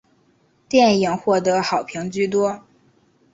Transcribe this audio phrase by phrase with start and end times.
[0.67, 2.63] 电影获得好评居多。